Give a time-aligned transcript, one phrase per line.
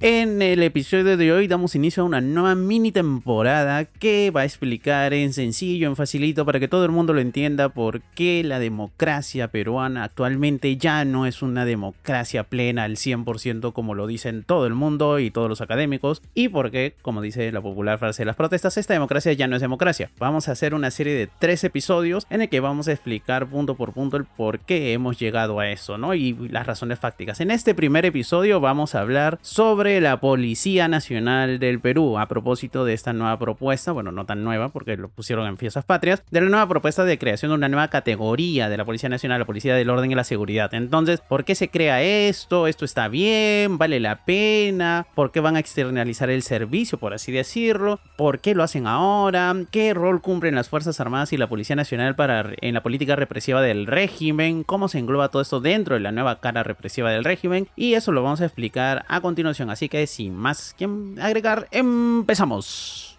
[0.00, 4.44] En el episodio de hoy damos inicio a una nueva mini temporada que va a
[4.44, 8.58] explicar en sencillo, en facilito, para que todo el mundo lo entienda por qué la
[8.58, 14.66] democracia peruana actualmente ya no es una democracia plena al 100% como lo dicen todo
[14.66, 18.26] el mundo y todos los académicos y por qué, como dice la popular frase de
[18.26, 20.10] las protestas, esta democracia ya no es democracia.
[20.18, 23.76] Vamos a hacer una serie de tres episodios en el que vamos a explicar punto
[23.76, 26.12] por punto el por qué hemos llegado a eso, ¿no?
[26.12, 27.40] Y las razones fácticas.
[27.40, 32.84] En este primer episodio vamos a hablar sobre la Policía Nacional del Perú a propósito
[32.84, 36.40] de esta nueva propuesta, bueno, no tan nueva porque lo pusieron en fiestas patrias, de
[36.40, 39.74] la nueva propuesta de creación de una nueva categoría de la Policía Nacional, la Policía
[39.76, 40.74] del Orden y la Seguridad.
[40.74, 42.66] Entonces, ¿por qué se crea esto?
[42.66, 43.78] ¿Esto está bien?
[43.78, 45.06] ¿Vale la pena?
[45.14, 48.00] ¿Por qué van a externalizar el servicio, por así decirlo?
[48.16, 49.54] ¿Por qué lo hacen ahora?
[49.70, 53.62] ¿Qué rol cumplen las Fuerzas Armadas y la Policía Nacional para, en la política represiva
[53.62, 54.64] del régimen?
[54.64, 57.68] ¿Cómo se engloba todo esto dentro de la nueva cara represiva del régimen?
[57.76, 59.70] Y eso lo vamos a explicar a continuación.
[59.76, 60.88] Así que sin más que
[61.20, 63.18] agregar, empezamos.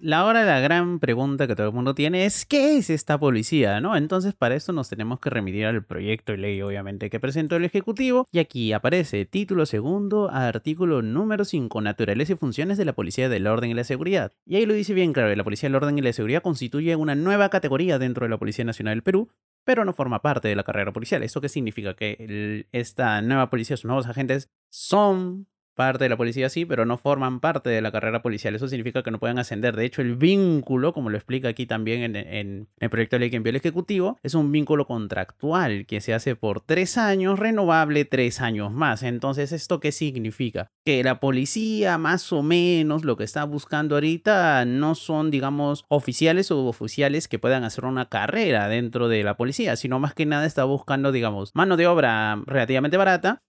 [0.00, 3.18] La hora de la gran pregunta que todo el mundo tiene es ¿qué es esta
[3.18, 3.78] policía?
[3.82, 3.94] ¿no?
[3.94, 7.66] Entonces para esto nos tenemos que remitir al proyecto de ley obviamente que presentó el
[7.66, 13.28] Ejecutivo y aquí aparece título segundo artículo número 5 Naturaleza y funciones de la Policía
[13.28, 14.32] del Orden y la Seguridad.
[14.46, 17.14] Y ahí lo dice bien claro, la Policía del Orden y la Seguridad constituye una
[17.14, 19.28] nueva categoría dentro de la Policía Nacional del Perú
[19.64, 21.22] pero no forma parte de la carrera policial.
[21.22, 21.94] ¿Esto qué significa?
[21.94, 26.96] Que esta nueva policía, sus nuevos agentes, son parte de la policía sí, pero no
[26.96, 28.54] forman parte de la carrera policial.
[28.54, 29.76] Eso significa que no pueden ascender.
[29.76, 33.36] De hecho, el vínculo, como lo explica aquí también en, el proyecto de ley que
[33.36, 38.40] envió el Ejecutivo, es un vínculo contractual que se hace por tres años, renovable tres
[38.40, 39.02] años más.
[39.02, 40.68] Entonces, ¿esto qué significa?
[40.84, 46.50] Que la policía, más o menos, lo que está buscando ahorita no son, digamos, oficiales
[46.50, 50.46] o oficiales que puedan hacer una carrera dentro de la policía, sino más que nada
[50.46, 53.42] está buscando, digamos, mano de obra relativamente barata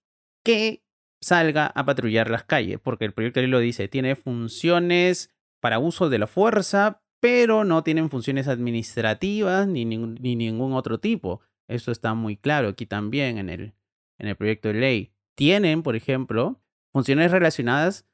[0.44, 0.85] que
[1.20, 5.78] salga a patrullar las calles, porque el proyecto de ley lo dice, tiene funciones para
[5.78, 11.40] uso de la fuerza, pero no tienen funciones administrativas ni, ni ningún otro tipo.
[11.68, 13.74] Eso está muy claro aquí también en el,
[14.18, 15.12] en el proyecto de ley.
[15.34, 16.62] Tienen, por ejemplo,
[16.92, 18.06] funciones relacionadas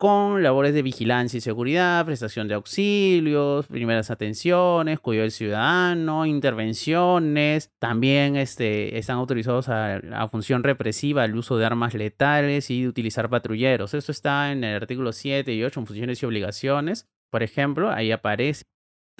[0.00, 7.70] con labores de vigilancia y seguridad, prestación de auxilios, primeras atenciones, cuidado del ciudadano, intervenciones.
[7.78, 13.28] También este, están autorizados a la función represiva, el uso de armas letales y utilizar
[13.28, 13.92] patrulleros.
[13.92, 17.06] Esto está en el artículo 7 y 8, en funciones y obligaciones.
[17.28, 18.64] Por ejemplo, ahí aparece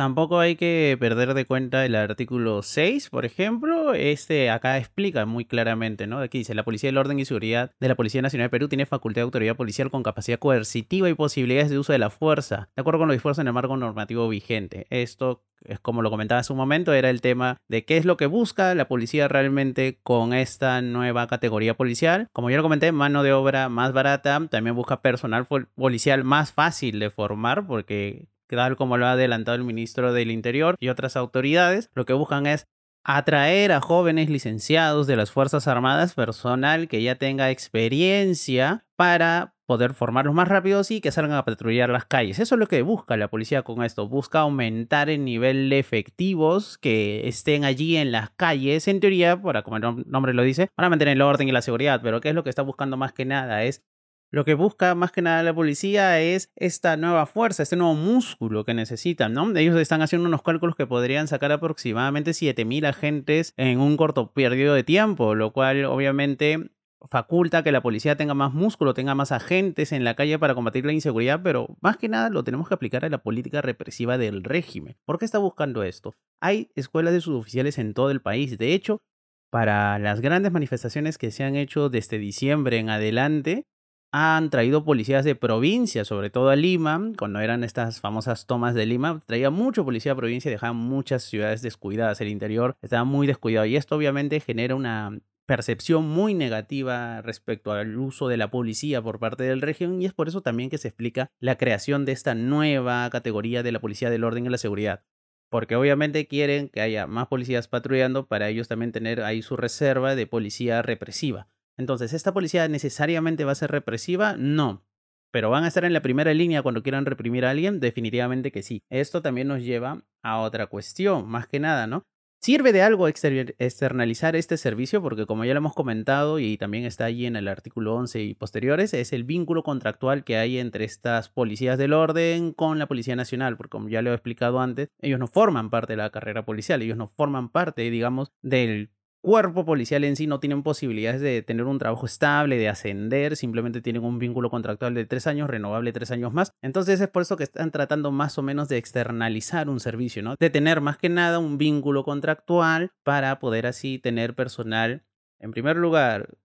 [0.00, 3.92] Tampoco hay que perder de cuenta el artículo 6, por ejemplo.
[3.92, 6.20] Este acá explica muy claramente, ¿no?
[6.20, 8.86] Aquí dice, la Policía del Orden y Seguridad de la Policía Nacional de Perú tiene
[8.86, 12.80] facultad de autoridad policial con capacidad coercitiva y posibilidades de uso de la fuerza, de
[12.80, 14.86] acuerdo con lo dispuesto en el marco normativo vigente.
[14.88, 18.16] Esto es como lo comentaba hace un momento, era el tema de qué es lo
[18.16, 22.26] que busca la policía realmente con esta nueva categoría policial.
[22.32, 27.00] Como ya lo comenté, mano de obra más barata, también busca personal policial más fácil
[27.00, 31.90] de formar porque tal como lo ha adelantado el ministro del Interior y otras autoridades,
[31.94, 32.66] lo que buscan es
[33.04, 39.94] atraer a jóvenes licenciados de las Fuerzas Armadas, personal que ya tenga experiencia para poder
[39.94, 42.40] formarlos más rápidos y que salgan a patrullar las calles.
[42.40, 44.08] Eso es lo que busca la policía con esto.
[44.08, 49.62] Busca aumentar el nivel de efectivos que estén allí en las calles, en teoría, para
[49.62, 52.00] como el nombre lo dice, para mantener el orden y la seguridad.
[52.02, 53.62] Pero ¿qué es lo que está buscando más que nada?
[53.62, 53.84] Es
[54.30, 58.64] lo que busca más que nada la policía es esta nueva fuerza, este nuevo músculo
[58.64, 59.56] que necesitan, ¿no?
[59.56, 64.74] Ellos están haciendo unos cálculos que podrían sacar aproximadamente 7000 agentes en un corto periodo
[64.74, 66.70] de tiempo, lo cual obviamente
[67.08, 70.84] faculta que la policía tenga más músculo, tenga más agentes en la calle para combatir
[70.84, 74.44] la inseguridad, pero más que nada lo tenemos que aplicar a la política represiva del
[74.44, 74.96] régimen.
[75.06, 76.14] ¿Por qué está buscando esto?
[76.40, 78.58] Hay escuelas de suboficiales en todo el país.
[78.58, 79.02] De hecho,
[79.50, 83.66] para las grandes manifestaciones que se han hecho desde diciembre en adelante,
[84.12, 88.86] han traído policías de provincia, sobre todo a Lima, cuando eran estas famosas tomas de
[88.86, 92.20] Lima, traía mucho policía de provincia y dejaban muchas ciudades descuidadas.
[92.20, 97.98] El interior estaba muy descuidado y esto obviamente genera una percepción muy negativa respecto al
[97.98, 100.88] uso de la policía por parte del régimen y es por eso también que se
[100.88, 105.02] explica la creación de esta nueva categoría de la policía del orden y la seguridad.
[105.48, 110.14] Porque obviamente quieren que haya más policías patrullando para ellos también tener ahí su reserva
[110.14, 111.48] de policía represiva.
[111.80, 114.36] Entonces, ¿esta policía necesariamente va a ser represiva?
[114.36, 114.84] No.
[115.32, 118.62] Pero van a estar en la primera línea cuando quieran reprimir a alguien, definitivamente que
[118.62, 118.82] sí.
[118.90, 122.02] Esto también nos lleva a otra cuestión, más que nada, ¿no?
[122.42, 127.06] Sirve de algo externalizar este servicio porque como ya lo hemos comentado y también está
[127.06, 131.30] allí en el artículo 11 y posteriores, es el vínculo contractual que hay entre estas
[131.30, 135.18] policías del orden con la Policía Nacional, porque como ya lo he explicado antes, ellos
[135.18, 138.90] no forman parte de la carrera policial, ellos no forman parte, digamos, del
[139.22, 143.80] cuerpo policial en sí no tienen posibilidades de tener un trabajo estable, de ascender, simplemente
[143.80, 146.52] tienen un vínculo contractual de tres años, renovable tres años más.
[146.62, 150.36] Entonces es por eso que están tratando más o menos de externalizar un servicio, ¿no?
[150.38, 155.04] De tener más que nada un vínculo contractual para poder así tener personal,
[155.38, 156.36] en primer lugar,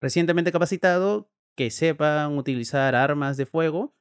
[0.00, 3.94] recientemente capacitado, que sepan utilizar armas de fuego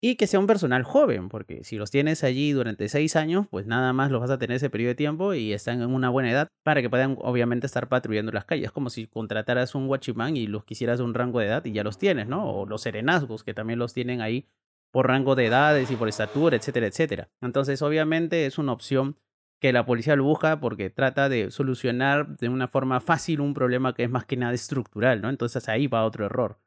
[0.00, 3.66] y que sea un personal joven, porque si los tienes allí durante seis años, pues
[3.66, 6.30] nada más los vas a tener ese periodo de tiempo y están en una buena
[6.30, 8.66] edad para que puedan obviamente estar patrullando las calles.
[8.66, 11.72] Es como si contrataras un guachimán y los quisieras de un rango de edad y
[11.72, 12.48] ya los tienes, ¿no?
[12.48, 14.46] O los serenazgos que también los tienen ahí
[14.92, 17.28] por rango de edades y por estatura, etcétera, etcétera.
[17.40, 19.16] Entonces obviamente es una opción
[19.60, 23.94] que la policía lo busca porque trata de solucionar de una forma fácil un problema
[23.94, 25.28] que es más que nada estructural, ¿no?
[25.28, 26.60] Entonces ahí va otro error.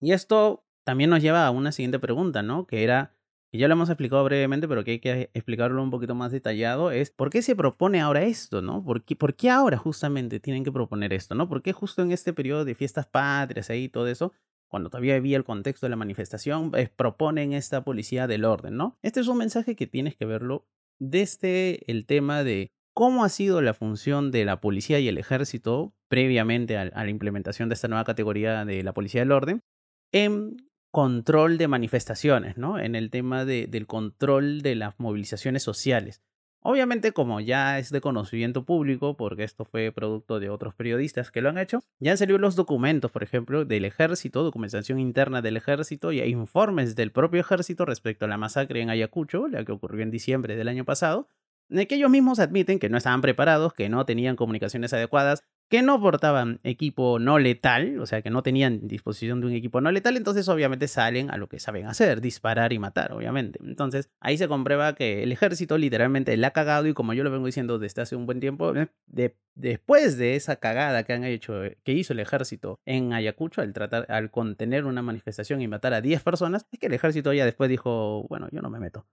[0.00, 2.64] Y esto también nos lleva a una siguiente pregunta, ¿no?
[2.68, 3.12] Que era,
[3.50, 6.92] que ya lo hemos explicado brevemente, pero que hay que explicarlo un poquito más detallado,
[6.92, 8.84] es ¿por qué se propone ahora esto, ¿no?
[8.84, 11.48] ¿Por qué, por qué ahora justamente tienen que proponer esto, ¿no?
[11.48, 14.32] ¿Por qué justo en este periodo de fiestas patrias ahí y todo eso?
[14.68, 18.96] Cuando todavía había el contexto de la manifestación, proponen esta policía del orden, ¿no?
[19.02, 20.68] Este es un mensaje que tienes que verlo
[21.00, 25.94] desde el tema de cómo ha sido la función de la policía y el ejército
[26.06, 29.64] previamente a, la implementación de esta nueva categoría de la policía del orden
[30.12, 30.56] en
[30.96, 32.78] control de manifestaciones, ¿no?
[32.78, 36.22] En el tema de, del control de las movilizaciones sociales.
[36.62, 41.42] Obviamente, como ya es de conocimiento público, porque esto fue producto de otros periodistas que
[41.42, 45.58] lo han hecho, ya han salido los documentos, por ejemplo, del ejército, documentación interna del
[45.58, 50.02] ejército y informes del propio ejército respecto a la masacre en Ayacucho, la que ocurrió
[50.02, 51.28] en diciembre del año pasado,
[51.68, 55.82] en que ellos mismos admiten que no estaban preparados, que no tenían comunicaciones adecuadas, que
[55.82, 59.90] no portaban equipo no letal, o sea, que no tenían disposición de un equipo no
[59.90, 63.58] letal, entonces obviamente salen a lo que saben hacer, disparar y matar, obviamente.
[63.64, 67.30] Entonces ahí se comprueba que el ejército literalmente le ha cagado y como yo lo
[67.30, 71.64] vengo diciendo desde hace un buen tiempo, eh, después de esa cagada que han hecho,
[71.64, 75.94] eh, que hizo el ejército en Ayacucho al tratar, al contener una manifestación y matar
[75.94, 79.06] a 10 personas, es que el ejército ya después dijo, bueno, yo no me meto.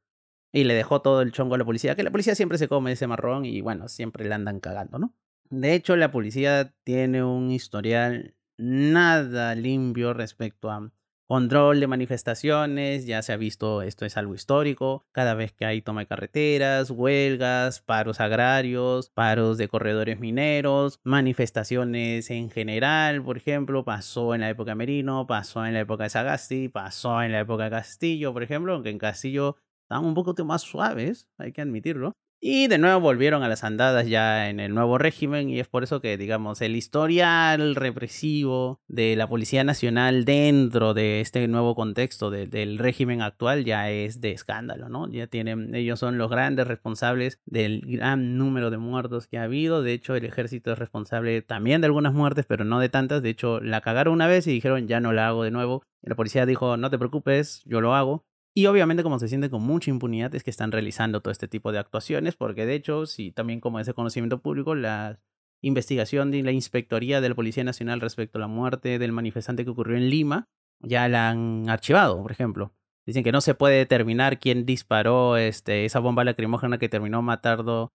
[0.51, 2.91] Y le dejó todo el chongo a la policía, que la policía siempre se come
[2.91, 5.15] ese marrón y bueno, siempre le andan cagando, ¿no?
[5.49, 10.91] De hecho, la policía tiene un historial nada limpio respecto a
[11.27, 15.81] control de manifestaciones, ya se ha visto, esto es algo histórico, cada vez que hay
[15.81, 23.83] toma de carreteras, huelgas, paros agrarios, paros de corredores mineros, manifestaciones en general, por ejemplo,
[23.83, 27.39] pasó en la época de Merino, pasó en la época de Sagasti, pasó en la
[27.39, 31.61] época de Castillo, por ejemplo, aunque en Castillo estaban un poco más suaves, hay que
[31.61, 32.13] admitirlo,
[32.45, 35.81] y de nuevo volvieron a las andadas ya en el nuevo régimen y es por
[35.83, 42.31] eso que, digamos, el historial represivo de la Policía Nacional dentro de este nuevo contexto
[42.31, 45.09] del régimen actual ya es de escándalo, ¿no?
[45.09, 49.81] Ya tienen, ellos son los grandes responsables del gran número de muertos que ha habido.
[49.81, 53.23] De hecho, el ejército es responsable también de algunas muertes, pero no de tantas.
[53.23, 55.83] De hecho, la cagaron una vez y dijeron, ya no la hago de nuevo.
[56.01, 58.25] La policía dijo, no te preocupes, yo lo hago.
[58.55, 61.71] Y obviamente como se siente con mucha impunidad es que están realizando todo este tipo
[61.71, 65.19] de actuaciones, porque de hecho, si también como es de conocimiento público, la
[65.61, 69.71] investigación de la Inspectoría de la Policía Nacional respecto a la muerte del manifestante que
[69.71, 72.73] ocurrió en Lima, ya la han archivado, por ejemplo.
[73.05, 77.91] Dicen que no se puede determinar quién disparó este, esa bomba lacrimógena que terminó matando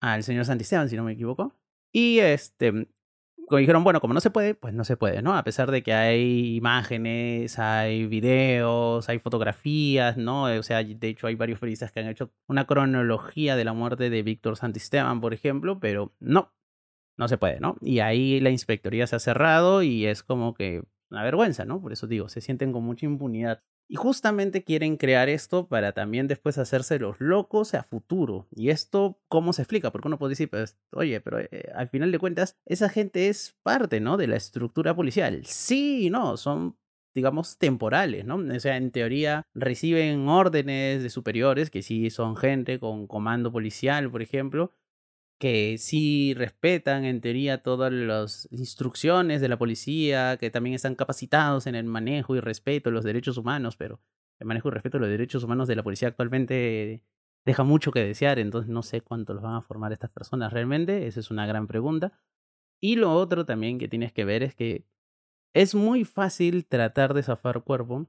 [0.00, 1.56] al señor Santisteban, si no me equivoco.
[1.92, 2.88] Y este,
[3.56, 5.36] dijeron, bueno, como no se puede, pues no se puede, ¿no?
[5.36, 10.44] A pesar de que hay imágenes, hay videos, hay fotografías, ¿no?
[10.44, 14.10] O sea, de hecho hay varios periodistas que han hecho una cronología de la muerte
[14.10, 16.52] de Víctor Santisteban, por ejemplo, pero no,
[17.16, 17.76] no se puede, ¿no?
[17.80, 21.80] Y ahí la inspectoría se ha cerrado y es como que una vergüenza, ¿no?
[21.80, 23.62] Por eso digo, se sienten con mucha impunidad.
[23.88, 28.48] Y justamente quieren crear esto para también después hacerse los locos a futuro.
[28.50, 29.90] ¿Y esto cómo se explica?
[29.92, 33.56] Porque uno puede decir, pues, oye, pero eh, al final de cuentas, esa gente es
[33.62, 34.16] parte, ¿no?
[34.16, 35.44] De la estructura policial.
[35.44, 36.76] Sí y no, son
[37.14, 38.36] digamos, temporales, ¿no?
[38.36, 44.10] O sea, en teoría reciben órdenes de superiores, que sí son gente con comando policial,
[44.10, 44.72] por ejemplo,
[45.42, 51.66] que sí respetan en teoría todas las instrucciones de la policía, que también están capacitados
[51.66, 54.00] en el manejo y respeto de los derechos humanos, pero
[54.38, 57.02] el manejo y respeto de los derechos humanos de la policía actualmente
[57.44, 61.08] deja mucho que desear, entonces no sé cuánto los van a formar estas personas realmente,
[61.08, 62.12] esa es una gran pregunta.
[62.80, 64.86] Y lo otro también que tienes que ver es que
[65.54, 68.06] es muy fácil tratar de zafar cuerpo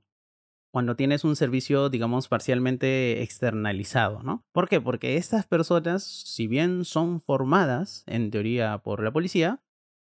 [0.73, 4.43] cuando tienes un servicio, digamos, parcialmente externalizado, ¿no?
[4.51, 4.81] ¿Por qué?
[4.81, 9.61] Porque estas personas, si bien son formadas, en teoría, por la policía,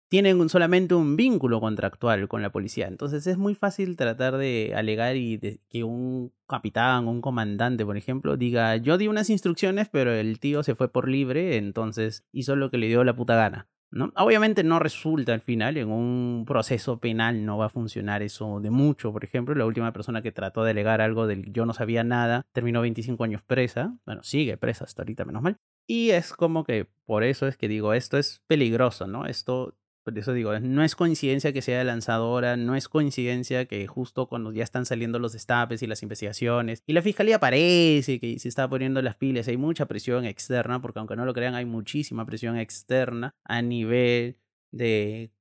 [0.09, 2.89] tienen solamente un vínculo contractual con la policía.
[2.89, 8.37] Entonces es muy fácil tratar de alegar y que un capitán un comandante, por ejemplo,
[8.37, 12.73] diga, yo di unas instrucciones, pero el tío se fue por libre, entonces hizo lo
[12.73, 13.69] que le dio la puta gana.
[13.91, 14.13] ¿No?
[14.17, 18.71] Obviamente no resulta al final, en un proceso penal no va a funcionar eso de
[18.71, 19.13] mucho.
[19.13, 22.45] Por ejemplo, la última persona que trató de alegar algo del yo no sabía nada
[22.53, 23.97] terminó 25 años presa.
[24.05, 25.57] Bueno, sigue presa hasta ahorita, menos mal.
[25.87, 29.27] Y es como que por eso es que digo, esto es peligroso, ¿no?
[29.27, 29.75] Esto
[30.07, 34.53] por eso digo, no es coincidencia que sea lanzadora, no es coincidencia que justo cuando
[34.53, 38.69] ya están saliendo los destapes y las investigaciones, y la fiscalía parece que se está
[38.69, 42.57] poniendo las pilas, hay mucha presión externa, porque aunque no lo crean, hay muchísima presión
[42.57, 44.39] externa a nivel
[44.71, 45.33] de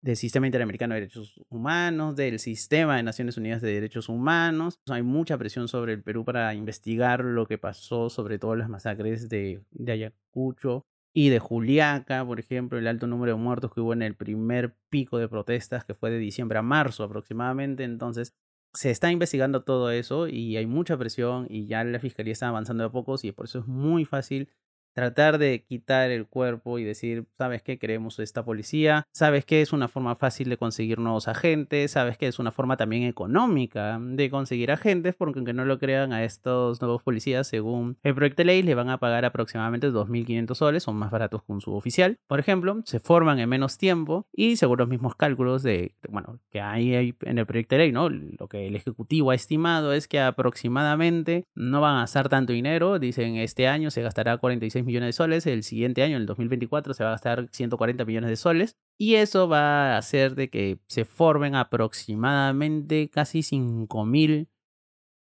[0.00, 4.78] del sistema interamericano de derechos humanos, del sistema de Naciones Unidas de Derechos Humanos.
[4.90, 9.30] Hay mucha presión sobre el Perú para investigar lo que pasó, sobre todo las masacres
[9.30, 13.92] de, de Ayacucho y de Juliaca, por ejemplo, el alto número de muertos que hubo
[13.92, 17.84] en el primer pico de protestas que fue de diciembre a marzo aproximadamente.
[17.84, 18.34] Entonces,
[18.74, 22.84] se está investigando todo eso y hay mucha presión y ya la fiscalía está avanzando
[22.84, 24.48] a pocos y por eso es muy fácil
[24.94, 27.78] tratar de quitar el cuerpo y decir, ¿sabes qué?
[27.78, 29.60] Queremos esta policía, ¿sabes qué?
[29.60, 32.28] Es una forma fácil de conseguir nuevos agentes, ¿sabes qué?
[32.28, 36.80] Es una forma también económica de conseguir agentes, porque aunque no lo crean a estos
[36.80, 40.96] nuevos policías, según el proyecto de ley, le van a pagar aproximadamente 2.500 soles, son
[40.96, 42.18] más baratos que un suboficial.
[42.26, 46.60] Por ejemplo, se forman en menos tiempo y según los mismos cálculos de, bueno, que
[46.60, 48.08] hay en el proyecto de ley, ¿no?
[48.08, 52.98] Lo que el Ejecutivo ha estimado es que aproximadamente no van a gastar tanto dinero,
[52.98, 56.94] dicen este año se gastará 46 millones de soles, el siguiente año, en el 2024,
[56.94, 58.76] se va a gastar 140 millones de soles.
[58.98, 64.48] Y eso va a hacer de que se formen aproximadamente casi 5.000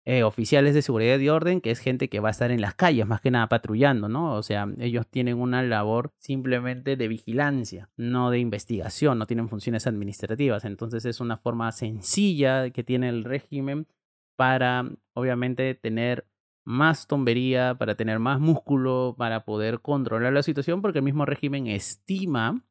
[0.04, 2.74] eh, oficiales de seguridad y orden, que es gente que va a estar en las
[2.74, 4.34] calles, más que nada patrullando, ¿no?
[4.34, 9.86] O sea, ellos tienen una labor simplemente de vigilancia, no de investigación, no tienen funciones
[9.86, 10.64] administrativas.
[10.64, 13.86] Entonces es una forma sencilla que tiene el régimen
[14.34, 16.26] para, obviamente, tener
[16.64, 21.66] más tombería, para tener más músculo, para poder controlar la situación, porque el mismo régimen
[21.66, 22.64] estima,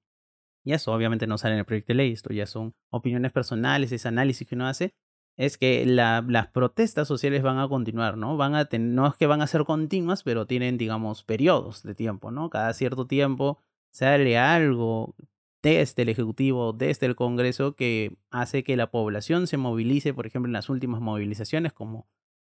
[0.64, 3.92] y eso obviamente no sale en el proyecto de ley, esto ya son opiniones personales,
[3.92, 4.94] ese análisis que uno hace,
[5.38, 8.38] es que las protestas sociales van a continuar, ¿no?
[8.38, 12.32] Van a no es que van a ser continuas, pero tienen, digamos, periodos de tiempo,
[12.32, 12.50] ¿no?
[12.50, 13.58] Cada cierto tiempo
[13.92, 15.16] sale algo
[15.64, 20.50] desde el Ejecutivo, desde el Congreso, que hace que la población se movilice, por ejemplo,
[20.50, 22.08] en las últimas movilizaciones, como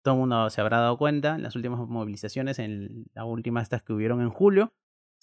[0.04, 3.82] todo el mundo se habrá dado cuenta, en las últimas movilizaciones, en la última estas
[3.82, 4.73] que hubieron en julio,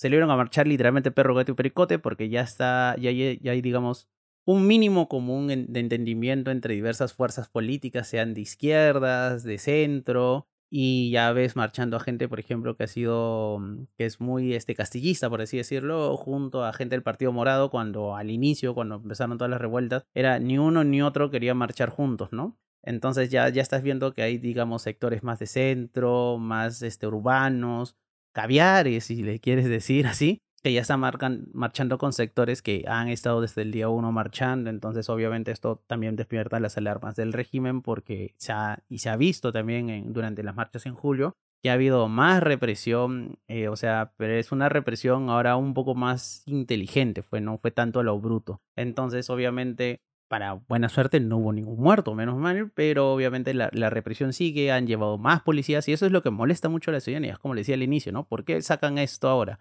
[0.10, 3.62] le a marchar literalmente perro, gato y pericote porque ya está, ya hay, ya hay
[3.62, 4.10] digamos,
[4.46, 11.12] un mínimo común de entendimiento entre diversas fuerzas políticas, sean de izquierdas, de centro, y
[11.12, 14.74] ya ves marchando a gente, por ejemplo, que ha sido, mm, que es muy este,
[14.74, 19.38] castillista, por así decirlo, junto a gente del Partido Morado, cuando al inicio, cuando empezaron
[19.38, 22.58] todas las revueltas, era ni uno ni otro quería marchar juntos, ¿no?
[22.84, 27.96] Entonces ya, ya estás viendo que hay, digamos, sectores más de centro, más este, urbanos,
[28.34, 33.08] caviares, si le quieres decir así, que ya están marcan, marchando con sectores que han
[33.10, 34.70] estado desde el día uno marchando.
[34.70, 39.16] Entonces, obviamente, esto también despierta las alarmas del régimen porque se ha, y se ha
[39.18, 44.14] visto también durante las marchas en julio que ha habido más represión, eh, o sea,
[44.18, 48.20] pero es una represión ahora un poco más inteligente, fue, no fue tanto a lo
[48.20, 48.62] bruto.
[48.76, 54.32] Entonces, obviamente, para buena suerte no hubo ningún muerto, menos mal, pero obviamente la, represión
[54.32, 57.36] sigue, han llevado más policías y eso es lo que molesta mucho a la ciudadanía,
[57.36, 58.30] como le decía al inicio, ¿no?
[58.30, 59.60] ¿Por qué sacan esto ahora?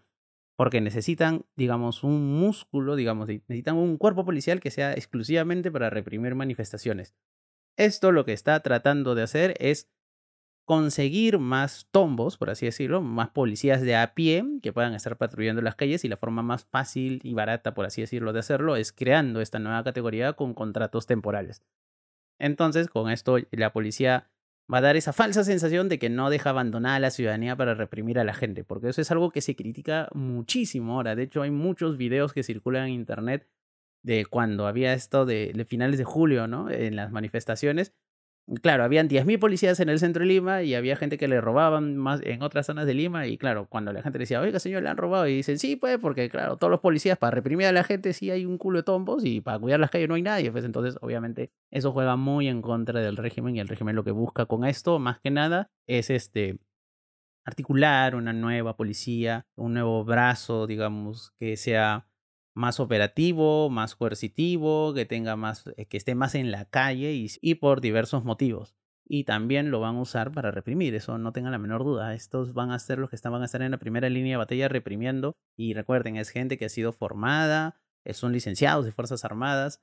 [0.54, 6.36] Porque necesitan, digamos, un músculo, digamos, necesitan un cuerpo policial que sea exclusivamente para reprimir
[6.36, 7.16] manifestaciones.
[7.76, 9.90] Esto lo que está tratando de hacer es
[10.70, 15.62] conseguir más tombos, por así decirlo, más policías de a pie que puedan estar patrullando
[15.62, 18.92] las calles y la forma más fácil y barata, por así decirlo, de hacerlo es
[18.92, 21.64] creando esta nueva categoría con contratos temporales.
[22.38, 24.30] Entonces, con esto la policía
[24.72, 27.74] va a dar esa falsa sensación de que no deja abandonada a la ciudadanía para
[27.74, 31.16] reprimir a la gente, porque eso es algo que se critica muchísimo ahora.
[31.16, 33.48] De hecho, hay muchos videos que circulan en internet
[34.04, 36.70] de cuando había esto de, de finales de julio, ¿no?
[36.70, 37.92] En las manifestaciones,
[38.62, 41.96] claro, habían 10.000 policías en el centro de Lima y había gente que le robaban
[41.96, 44.88] más en otras zonas de Lima y claro, cuando la gente decía, oiga señor, le
[44.88, 47.84] han robado y dicen, sí, pues, porque claro, todos los policías para reprimir a la
[47.84, 50.50] gente sí hay un culo de tombos y para cuidar las calles no hay nadie,
[50.50, 54.10] pues entonces obviamente eso juega muy en contra del régimen y el régimen lo que
[54.10, 56.58] busca con esto, más que nada, es este
[57.44, 62.06] articular una nueva policía, un nuevo brazo, digamos, que sea
[62.60, 67.54] más operativo, más coercitivo, que tenga más, eh, que esté más en la calle y,
[67.56, 68.76] por diversos motivos.
[69.12, 72.14] y también lo van a usar para reprimir, eso no tengan la menor duda.
[72.14, 74.36] Estos van a ser los que están, van a estar en la primera línea de
[74.36, 79.24] batalla reprimiendo y recuerden, es gente que ha sido formada, eh, son licenciados de Fuerzas
[79.24, 79.82] Armadas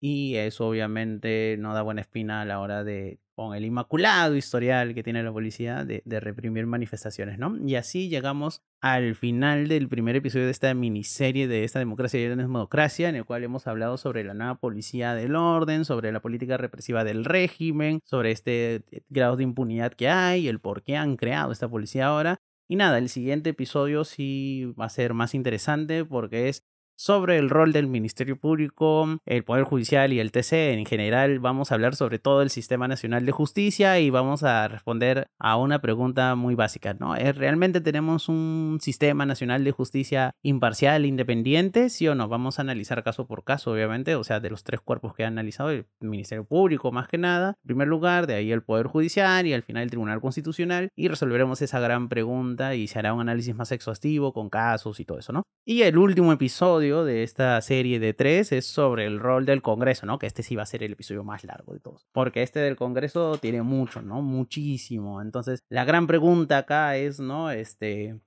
[0.00, 4.94] y eso obviamente no da buena espina a la hora de, con el inmaculado historial
[4.94, 7.54] que tiene la policía, de, reprimir manifestaciones, ¿no?
[7.64, 12.28] Y así llegamos al final del primer episodio de esta miniserie de esta democracia y
[12.28, 16.56] democracia, en el cual hemos hablado sobre la nueva policía del orden, sobre la política
[16.56, 21.16] represiva del régimen, sobre este eh, grado de impunidad que hay, el por qué han
[21.16, 22.40] creado esta policía ahora.
[22.68, 26.64] Y nada, el siguiente episodio sí va a ser más interesante porque es
[26.96, 30.72] sobre el rol del Ministerio Público, el Poder Judicial y el TC.
[30.72, 34.66] En general vamos a hablar sobre todo el Sistema Nacional de Justicia y vamos a
[34.68, 37.14] responder a una pregunta muy básica, ¿no?
[37.14, 41.90] ¿Realmente tenemos un Sistema Nacional de Justicia imparcial, independiente?
[41.90, 42.28] ¿Sí o no?
[42.28, 45.34] Vamos a analizar caso por caso, obviamente, o sea, de los tres cuerpos que han
[45.34, 49.46] analizado, el Ministerio Público más que nada, en primer lugar, de ahí el Poder Judicial
[49.46, 53.20] y al final el Tribunal Constitucional y resolveremos esa gran pregunta y se hará un
[53.20, 55.42] análisis más exhaustivo con casos y todo eso, ¿no?
[55.66, 60.06] Y el último episodio de esta serie de tres es sobre el rol del Congreso,
[60.06, 60.18] ¿no?
[60.18, 62.06] Que este sí va a ser el episodio más largo de todos.
[62.12, 64.22] Porque este del Congreso tiene mucho, ¿no?
[64.22, 65.20] Muchísimo.
[65.20, 67.50] Entonces, la gran pregunta acá es, ¿no?
[67.50, 68.20] Este.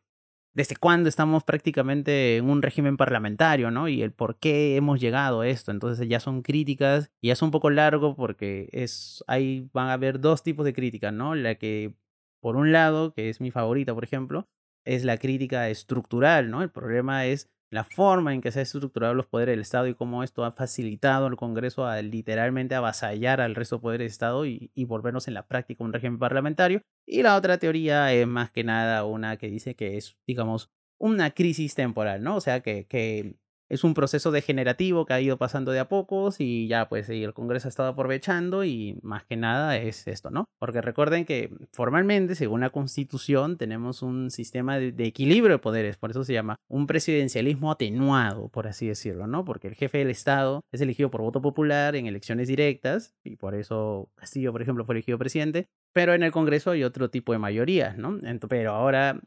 [0.53, 3.87] ¿Desde cuándo estamos prácticamente en un régimen parlamentario, ¿no?
[3.87, 5.71] Y el por qué hemos llegado a esto.
[5.71, 10.19] Entonces ya son críticas y es un poco largo porque es, ahí van a haber
[10.19, 11.35] dos tipos de críticas, ¿no?
[11.35, 11.93] La que,
[12.41, 14.49] por un lado, que es mi favorita, por ejemplo,
[14.85, 16.63] es la crítica estructural, ¿no?
[16.63, 19.93] El problema es la forma en que se han estructurado los poderes del Estado y
[19.93, 24.45] cómo esto ha facilitado al Congreso a literalmente avasallar al resto de poderes del Estado
[24.45, 26.81] y, y, volvernos en la práctica un régimen parlamentario.
[27.05, 31.31] Y la otra teoría es más que nada una que dice que es, digamos, una
[31.31, 32.35] crisis temporal, ¿no?
[32.35, 33.35] O sea, que, que
[33.69, 37.33] es un proceso degenerativo que ha ido pasando de a pocos y ya pues el
[37.33, 40.45] Congreso ha estado aprovechando y más que nada es esto, ¿no?
[40.59, 46.11] Porque recuerden que formalmente, según la Constitución, tenemos un sistema de, equilibrio de poderes, por
[46.11, 49.45] eso se llama un presidencialismo atenuado, por así decirlo, ¿no?
[49.45, 53.55] Porque el jefe del Estado es elegido por voto popular en elecciones directas y por
[53.55, 57.39] eso Castillo, por ejemplo, fue elegido presidente, pero en el Congreso hay otro tipo de
[57.39, 58.19] mayorías, ¿no?
[58.47, 59.19] Pero ahora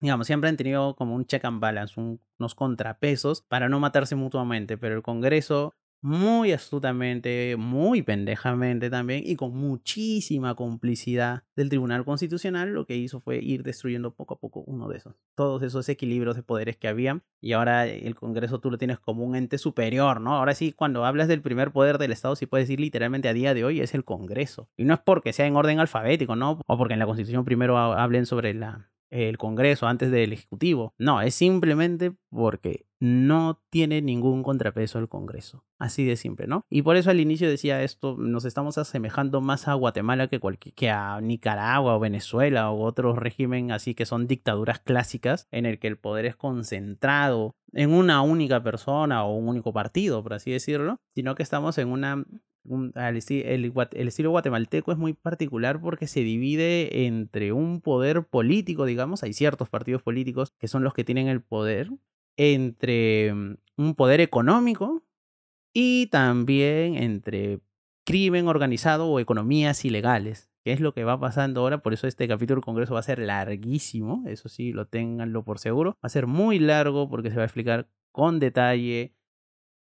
[0.00, 4.78] digamos, siempre han tenido como un check and balance, unos contrapesos para no matarse mutuamente,
[4.78, 12.70] pero el Congreso muy astutamente, muy pendejamente también y con muchísima complicidad del Tribunal Constitucional,
[12.70, 16.36] lo que hizo fue ir destruyendo poco a poco uno de esos, todos esos equilibrios
[16.36, 20.20] de poderes que habían y ahora el Congreso tú lo tienes como un ente superior,
[20.20, 20.36] ¿no?
[20.36, 23.52] Ahora sí, cuando hablas del primer poder del Estado, sí puedes decir literalmente a día
[23.52, 24.70] de hoy es el Congreso.
[24.76, 26.60] Y no es porque sea en orden alfabético, ¿no?
[26.66, 30.94] O porque en la Constitución primero hablen sobre la el Congreso antes del Ejecutivo.
[30.98, 35.64] No, es simplemente porque no tiene ningún contrapeso el Congreso.
[35.78, 36.66] Así de simple, ¿no?
[36.68, 40.38] Y por eso al inicio decía esto, nos estamos asemejando más a Guatemala que,
[40.74, 45.78] que a Nicaragua o Venezuela o otro régimen así que son dictaduras clásicas en el
[45.78, 50.50] que el poder es concentrado en una única persona o un único partido, por así
[50.50, 52.24] decirlo, sino que estamos en una
[52.64, 59.32] el, estilo guatemalteco es muy particular porque se divide entre un poder político, digamos, hay
[59.32, 61.90] ciertos partidos políticos que son los que tienen el poder,
[62.36, 65.04] entre mm, un poder económico
[65.72, 67.60] y también entre
[68.04, 72.28] crimen organizado o economías ilegales, que es lo que va pasando ahora, por eso este
[72.28, 76.08] capítulo del Congreso va a ser larguísimo, eso sí, lo tenganlo por seguro, va a
[76.08, 79.14] ser muy largo porque se va a explicar con detalle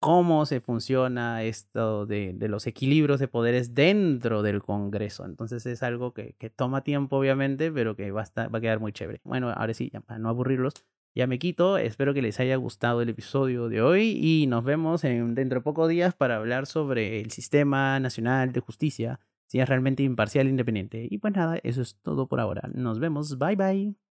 [0.00, 5.26] cómo se funciona esto de, de, los equilibrios de poderes dentro del Congreso.
[5.26, 8.60] Entonces es algo que, que toma tiempo, obviamente, pero que va a, estar, va a
[8.62, 9.20] quedar muy chévere.
[9.24, 10.74] Bueno, ahora sí, para no aburrirlos,
[11.14, 11.76] ya me quito.
[11.78, 15.64] Espero que les haya gustado el episodio de hoy y nos vemos en, dentro de
[15.64, 20.50] pocos días para hablar sobre el Sistema Nacional de Justicia, si es realmente imparcial e
[20.50, 21.06] independiente.
[21.10, 22.70] Y pues nada, eso es todo por ahora.
[22.72, 23.38] Nos vemos.
[23.38, 24.09] Bye bye.